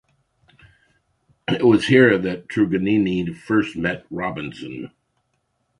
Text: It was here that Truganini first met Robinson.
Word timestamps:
It 1.47 1.63
was 1.63 1.85
here 1.85 2.17
that 2.17 2.47
Truganini 2.47 3.37
first 3.37 3.75
met 3.75 4.07
Robinson. 4.09 4.89